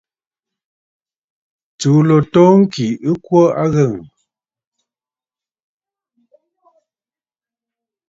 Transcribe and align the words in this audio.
Tsùu 1.79 1.99
ló 2.07 2.17
too 2.33 2.49
ŋkì 2.61 2.87
ɨ 3.09 3.11
kwo 3.25 3.39
a 3.53 3.53
aghəŋə̀. 3.63 4.03